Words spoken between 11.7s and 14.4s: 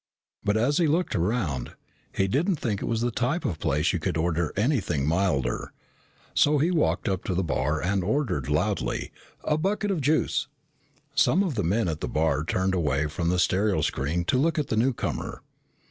at the bar turned away from the stereo screen to